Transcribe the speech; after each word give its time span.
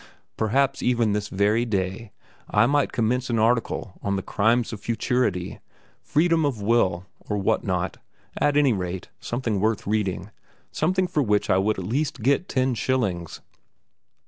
Perhaps 0.35 0.81
even 0.81 1.13
this 1.13 1.27
very 1.27 1.63
day 1.63 2.11
I 2.49 2.65
might 2.65 2.91
commence 2.91 3.29
an 3.29 3.37
article 3.37 3.99
on 4.01 4.15
the 4.15 4.23
"Crimes 4.23 4.73
of 4.73 4.81
Futurity," 4.81 5.59
"Freedom 6.01 6.43
of 6.43 6.59
Will," 6.59 7.05
or 7.19 7.37
what 7.37 7.63
not, 7.63 7.97
at 8.35 8.57
any 8.57 8.73
rate, 8.73 9.09
something 9.19 9.59
worth 9.59 9.85
reading, 9.85 10.31
something 10.71 11.05
for 11.05 11.21
which 11.21 11.51
I 11.51 11.59
would 11.59 11.77
at 11.77 11.85
least 11.85 12.23
get 12.23 12.49
ten 12.49 12.73
shillings.... 12.73 13.41